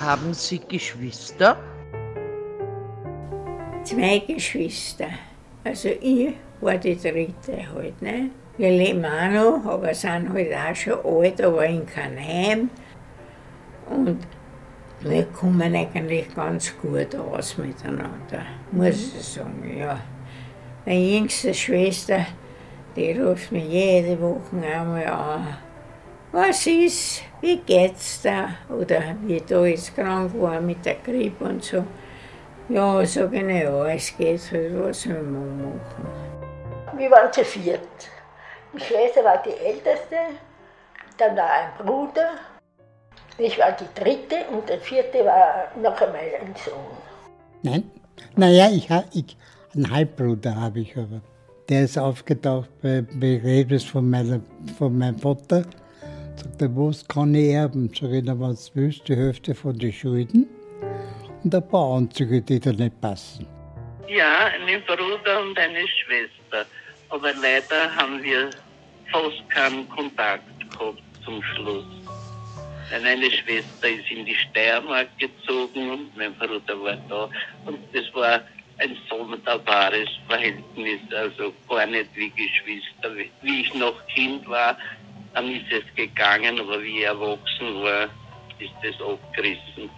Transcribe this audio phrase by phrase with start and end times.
[0.00, 1.56] Haben Sie Geschwister?
[3.84, 5.08] Zwei Geschwister.
[5.62, 8.02] Also ich war die dritte halt.
[8.02, 8.30] Ne?
[8.56, 12.70] Wir leben auch noch, aber sind halt auch schon alt, aber in kein Heim.
[13.88, 14.18] Und
[15.00, 18.42] wir kommen eigentlich ganz gut aus miteinander,
[18.72, 20.00] muss ich sagen, ja.
[20.86, 22.26] Meine jüngste Schwester,
[22.96, 25.58] die ruft mich jede Woche einmal an.
[26.34, 27.22] Was ist?
[27.40, 28.48] Wie geht's da?
[28.68, 31.84] Oder wie da jetzt krank war mit der Grippe und so.
[32.68, 36.98] Ja, sag ich, na ja, es geht halt, was will man machen?
[36.98, 38.10] Wir waren zu viert.
[38.72, 40.16] Die Schwester war die älteste,
[41.18, 42.30] dann war ein Bruder,
[43.38, 46.96] ich war die dritte und der vierte war noch einmal ein Sohn.
[47.62, 47.84] Nein,
[48.34, 49.36] naja, ich, ich,
[49.72, 51.20] einen Halbbruder habe ich aber.
[51.68, 54.40] Der ist aufgetaucht bei Begräbnis von, meiner,
[54.76, 55.62] von meinem Vater.
[56.36, 57.90] Sagt er, was kann ich erben?
[57.94, 60.48] Sag ich, was willst die Hälfte von den Schulden
[61.44, 63.46] und ein paar Anzüge, die da nicht passen.
[64.08, 66.66] Ja, einen Bruder und eine Schwester.
[67.10, 68.50] Aber leider haben wir
[69.12, 71.84] fast keinen Kontakt gehabt zum Schluss.
[73.02, 77.28] Meine Schwester ist in die Steiermark gezogen und mein Bruder war da.
[77.64, 78.40] Und das war
[78.78, 83.14] ein sonderbares Verhältnis, also gar nicht wie Geschwister.
[83.42, 84.76] Wie ich noch Kind war,
[85.34, 88.04] dann ist es gegangen, aber wie ich erwachsen war,
[88.58, 89.90] ist es abgerissen.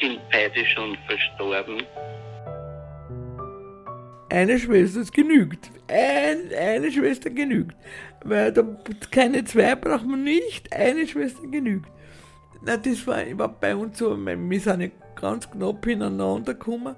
[0.00, 1.82] Sind beide schon verstorben.
[4.28, 5.70] Eine Schwester ist genügt.
[5.88, 7.76] Ein, eine Schwester genügt.
[8.24, 8.64] Weil da,
[9.10, 11.90] keine zwei braucht man nicht, eine Schwester genügt.
[12.64, 16.96] Na, das war, war bei uns so, wir sind ja ganz knapp hintereinander gekommen.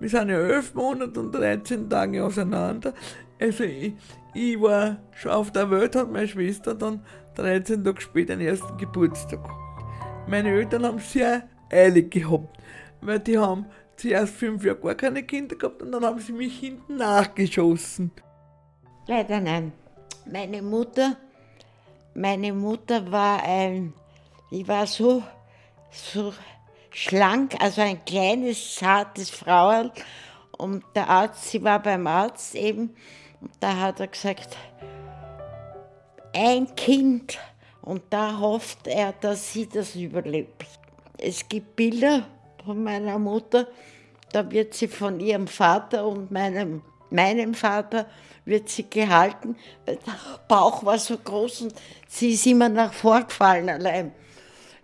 [0.00, 2.92] Wir sind ja elf Monate und 13 Tage auseinander.
[3.40, 3.94] Also ich,
[4.34, 7.00] ich war schon auf der Welt, hat meine Schwester dann
[7.34, 9.40] 13 Tage später den ersten Geburtstag.
[10.26, 12.56] Meine Eltern haben sehr eilig gehabt,
[13.00, 16.58] weil die haben zuerst fünf Jahre gar keine Kinder gehabt und dann haben sie mich
[16.58, 18.10] hinten nachgeschossen.
[19.06, 19.72] Leider nein.
[20.30, 21.16] Meine Mutter,
[22.14, 23.92] meine Mutter war ein
[24.54, 25.22] ich war so,
[25.90, 26.32] so
[26.90, 29.90] schlank, also ein kleines, zartes Frauel.
[30.56, 32.94] Und der Arzt, sie war beim Arzt eben,
[33.40, 34.56] und da hat er gesagt,
[36.34, 37.38] ein Kind.
[37.82, 40.64] Und da hofft er, dass sie das überlebt.
[41.18, 42.26] Es gibt Bilder
[42.64, 43.68] von meiner Mutter,
[44.32, 48.06] da wird sie von ihrem Vater und meinem, meinem Vater
[48.44, 49.56] wird sie gehalten.
[49.86, 49.98] Der
[50.48, 51.74] Bauch war so groß und
[52.08, 54.12] sie ist immer nach vorgefallen allein.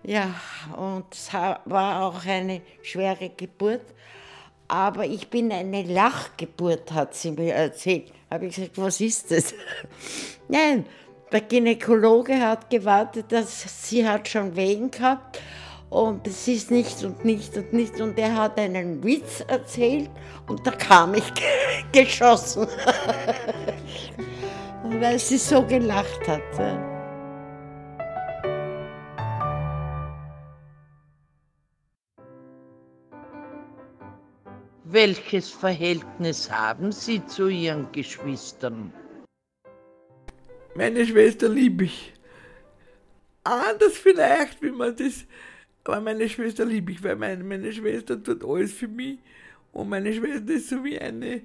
[0.02, 0.34] Ja,
[0.76, 3.82] und es war auch eine schwere Geburt.
[4.68, 8.12] Aber ich bin eine Lachgeburt, hat sie mir erzählt.
[8.30, 9.52] Habe ich gesagt, was ist das?
[10.48, 10.86] Nein,
[11.32, 15.40] der Gynäkologe hat gewartet, dass sie hat schon Wehen gehabt
[15.88, 18.00] und es ist nicht und nicht und nicht.
[18.00, 20.10] Und er hat einen Witz erzählt
[20.48, 21.32] und da kam ich
[21.92, 22.66] geschossen,
[25.00, 26.40] weil sie so gelacht hat.
[34.84, 38.92] Welches Verhältnis haben Sie zu Ihren Geschwistern?
[40.74, 42.12] Meine Schwester liebe ich.
[43.44, 45.24] Anders vielleicht, wie man das.
[45.84, 49.18] Aber meine Schwester liebe ich, weil meine, meine Schwester tut alles für mich.
[49.72, 51.42] Und meine Schwester ist so wie eine.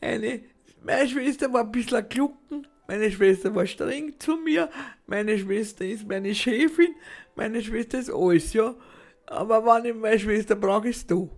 [0.00, 0.40] eine
[0.82, 2.66] meine Schwester war ein bisschen Klucken.
[2.86, 4.68] Meine Schwester war streng zu mir.
[5.06, 6.94] Meine Schwester ist meine Chefin.
[7.34, 8.74] Meine Schwester ist alles, ja.
[9.26, 11.30] Aber wenn ich meine Schwester brauche, ist du.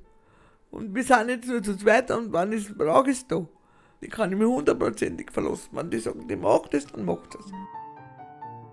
[0.71, 3.47] Und wir sind jetzt nur zu zweit und wann ist brauche ich da?
[4.01, 5.71] Die kann ich mir hundertprozentig verlassen.
[5.73, 7.47] Wenn die sagen, die macht es, dann macht es.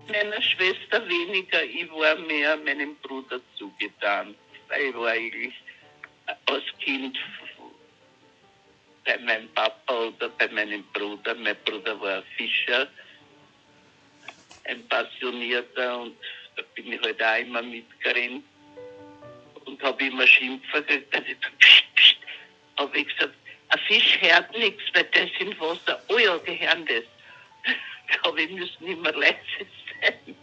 [0.08, 4.34] Meiner Schwester weniger, ich war mehr meinem Bruder zugetan.
[4.78, 5.54] Ich war eigentlich
[6.46, 7.18] als Kind
[9.04, 11.34] bei meinem Papa oder bei meinem Bruder.
[11.34, 12.86] Mein Bruder war Fischer,
[14.64, 16.16] ein Passionierter und
[16.56, 18.44] da bin ich halt auch immer mitgerannt
[19.64, 21.14] und habe immer Schimpfer gekriegt.
[21.14, 21.26] Also,
[21.96, 22.16] pst,
[22.76, 23.34] habe ich gesagt,
[23.76, 27.04] ein Fisch hört nichts, weil das im Wasser, oh ja, die hören das.
[28.08, 29.36] Da habe ich müssen immer leise
[30.00, 30.36] sein.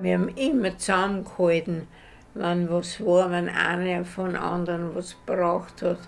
[0.00, 1.86] Wir haben immer zusammengehalten,
[2.32, 5.98] wenn was war, wenn einer von anderen was gebraucht hat.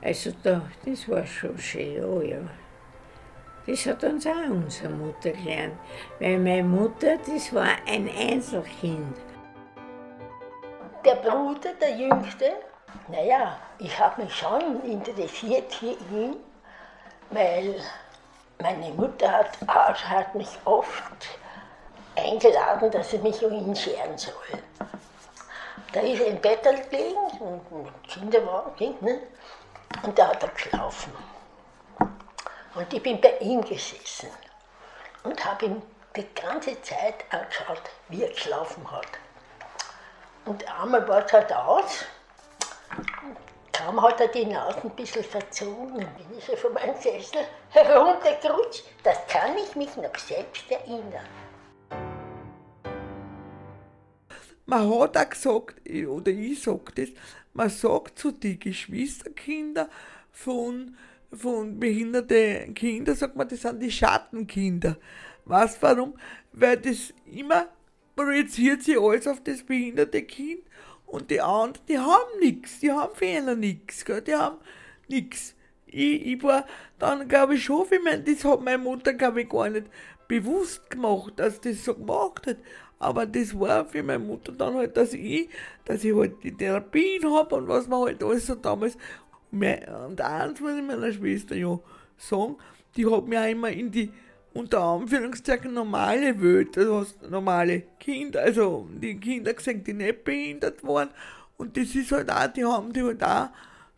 [0.00, 2.40] Also da, das war schon schön, oh ja.
[3.66, 5.74] Das hat uns auch unsere Mutter gelernt.
[6.18, 9.16] Weil meine Mutter, das war ein Einzelkind.
[11.04, 12.52] Der Bruder, der Jüngste,
[13.08, 16.36] naja, ich habe mich schon interessiert für ihn,
[17.30, 17.74] weil
[18.60, 21.26] meine Mutter hat, hat mich oft
[22.14, 24.62] eingeladen, dass ich mich scheren soll.
[25.92, 29.18] Da ist er im Bett gelegen, ein Kinderwagen, kind, ne?
[30.04, 31.12] und da hat er geschlafen.
[32.76, 34.30] Und ich bin bei ihm gesessen
[35.24, 35.82] und habe ihm
[36.14, 39.21] die ganze Zeit angeschaut, wie er geschlafen hat.
[40.44, 42.04] Und einmal war es halt aus,
[43.72, 48.84] kaum hat er die Nase ein bisschen verzogen, dann bin ich von meinem Sessel heruntergerutscht.
[49.04, 51.26] Das kann ich mich noch selbst erinnern.
[54.66, 57.08] Man hat auch gesagt, oder ich sage das,
[57.52, 59.88] man sagt zu den Geschwisterkinder
[60.30, 60.96] von,
[61.32, 64.96] von behinderten Kindern, sagt man, das sind die Schattenkinder.
[65.44, 66.14] Weißt warum?
[66.52, 67.66] Weil das immer
[68.16, 70.62] projiziert sich alles auf das behinderte Kind
[71.06, 74.56] und die anderen, die haben nichts, die haben Fehler nichts, die haben
[75.08, 75.54] nichts.
[75.86, 76.64] Ich, ich war
[76.98, 79.88] dann, glaube ich, schon, ich meine, das hat meine Mutter, glaube ich, gar nicht
[80.26, 82.56] bewusst gemacht, dass das so gemacht hat.
[82.98, 85.50] Aber das war für meine Mutter dann halt, dass ich,
[85.84, 88.96] dass ich halt die Therapien habe und was man halt alles so damals.
[89.50, 91.78] Und eins muss ich meiner Schwester ja
[92.16, 92.56] sagen,
[92.96, 94.10] die hat mir auch immer in die
[94.54, 101.08] unter Anführungszeichen normale Welt, also normale Kinder, also die Kinder gesehen, die nicht behindert waren.
[101.56, 103.48] Und das ist halt auch, die haben die halt auch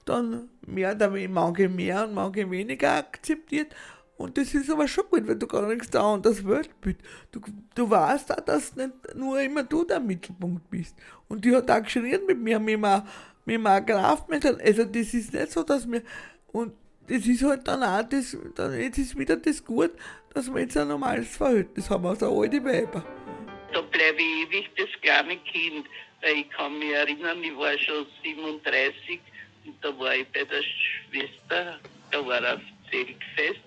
[0.05, 3.75] dann mehr oder weniger, manche mehr und manche weniger akzeptiert.
[4.17, 6.99] Und das ist aber schon gut, weil du gar nichts da an das Weltbild.
[7.33, 7.41] Du,
[7.75, 10.95] du weißt auch, dass nicht nur immer du der Mittelpunkt bist.
[11.29, 13.03] Und die hat auch geschrien mit mir, mit dem,
[13.45, 14.61] mit dem Agrarmittel.
[14.61, 16.03] Also das ist nicht so, dass wir,
[16.53, 16.75] und
[17.09, 19.93] das ist halt dann auch das, dann, jetzt ist wieder das gut,
[20.33, 23.05] dass wir jetzt ein normales Verhältnis haben, also alte Weiber.
[23.73, 25.87] Da bleibe ich ewig das kleine Kind,
[26.23, 29.21] weil ich kann mich erinnern, ich war schon 37
[29.67, 31.79] und da war ich bei der Schwester,
[32.11, 32.61] da war das
[32.91, 33.61] Zeltfest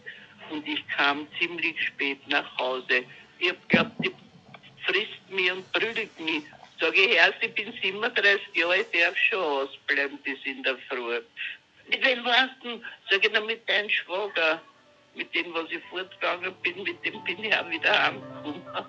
[0.49, 3.03] und ich kam ziemlich spät nach Hause.
[3.39, 4.11] Ich hab glaubt, die
[4.85, 6.43] frisst mich und prügelt mich.
[6.79, 11.21] Sag ich, erst, ich bin 37 Jahre, ich darf schon ausbleiben bis in der Früh.
[11.89, 12.81] Mit wem warst du?
[13.09, 14.61] Sag ich, na, mit deinem Schwager.
[15.15, 18.61] Mit dem, was ich fortgegangen bin, mit dem bin ich auch wieder angekommen.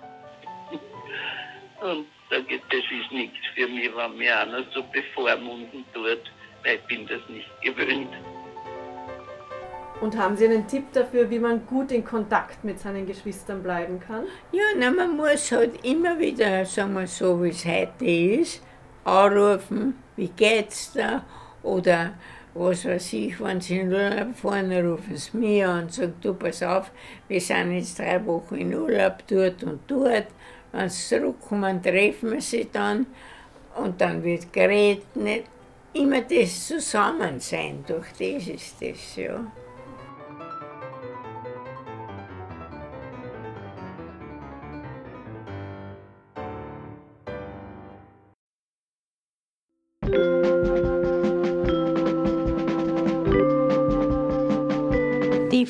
[1.81, 6.31] Und sage ich, das ist nichts für mich, wenn mir einer so bevormunden tut,
[6.63, 8.13] weil ich bin das nicht gewöhnt.
[10.01, 13.99] Und haben Sie einen Tipp dafür, wie man gut in Kontakt mit seinen Geschwistern bleiben
[13.99, 14.25] kann?
[14.51, 18.63] Ja, na, man muss halt immer wieder, sagen wir so, wie es heute ist,
[19.03, 21.25] anrufen, wie geht's da?
[21.63, 22.13] Oder
[22.59, 26.33] was weiß ich, wenn sie in Urlaub fahren, rufen sie mich an und sagen, du
[26.33, 26.91] pass auf,
[27.27, 30.27] wir sind jetzt drei Wochen in Urlaub dort und dort.
[30.71, 33.07] Wenn sie zurückkommen, treffen wir sie dann
[33.75, 35.05] und dann wird geredet.
[35.93, 39.51] Immer das Zusammensein, durch das ist das, ja.